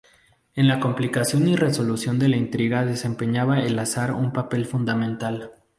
En 0.55 0.67
la 0.67 0.79
complicación 0.79 1.47
y 1.47 1.55
resolución 1.55 2.17
de 2.17 2.27
la 2.27 2.35
intriga 2.35 2.85
desempeña 2.85 3.45
el 3.63 3.77
azar 3.77 4.13
un 4.13 4.33
papel 4.33 4.65
fundamental. 4.65 5.51